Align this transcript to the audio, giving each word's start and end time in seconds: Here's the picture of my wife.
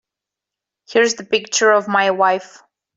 Here's 0.89 1.13
the 1.13 1.23
picture 1.23 1.69
of 1.71 1.87
my 1.87 2.09
wife. 2.09 2.63